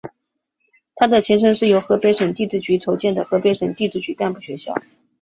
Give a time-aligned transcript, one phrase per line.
[0.95, 4.73] 他的前身是由河北省地质局筹建的河北省地质局干部学校。